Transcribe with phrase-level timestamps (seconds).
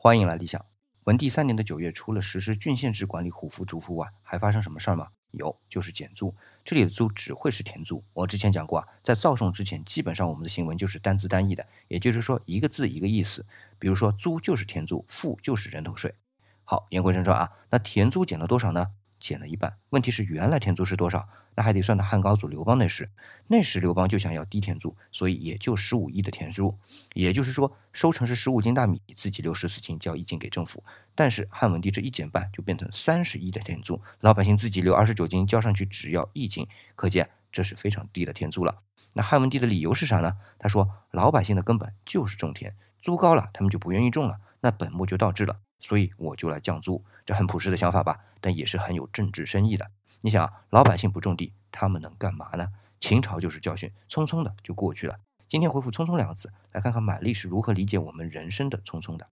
[0.00, 0.64] 欢迎来理想。
[1.06, 5.08] 文帝三年的九月，除了实施郡县制管理虎符主符外，还发生什么事儿吗？
[5.32, 6.32] 有，就是减租。
[6.64, 8.00] 这里的租只会是田租。
[8.12, 13.44] 我之前讲过啊，在造宋之前，基本上我们的行文就是单字单义的，也就是说一个字一个意思。
[13.76, 16.14] 比如说租就是田租，赋就是人头税。
[16.62, 18.92] 好，言归正传啊，那田租减了多少呢？
[19.18, 19.76] 减了一半。
[19.90, 21.28] 问题是原来田租是多少？
[21.54, 23.10] 那还得算到汉高祖刘邦那时。
[23.48, 26.72] 那时刘邦就想要低田租，所以也就十五亿的田租。
[27.14, 30.84] 也就是说，收成是十五斤大米，自己留十四斤交一斤给政府。
[31.16, 36.64] 但是汉文帝这一减半，就变成三十亿的田租，老百姓自己留二十九斤，交上去只要一斤，
[36.94, 38.78] 可见这是非常低的田租了。
[39.14, 40.36] 那汉文帝的理由是啥呢？
[40.60, 45.58] 他说老百姓的根本就是种田，租高了，他们就不愿意种了，那本末就倒置了。
[45.80, 49.90] 所以我就来降租，这很朴实的想法吧，但也是很有政治深意的。
[50.20, 52.68] 你想，老百姓不种地，他们能干嘛呢？
[52.98, 55.20] 秦朝就是教训，匆匆的就过去了。
[55.46, 59.28] 今天回复“匆匆”两个字，来看看满历是如何理解我们人生的匆匆的。